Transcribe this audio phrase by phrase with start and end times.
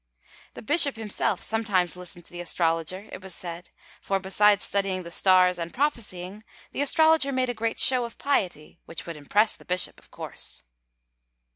[0.55, 3.69] The bishop himself sometimes listened to the astrologer, it was said,
[4.01, 8.79] for, besides studying the stars and prophesying, the astrologer made a great show of piety,
[8.85, 10.63] which would impress the bishop, of course.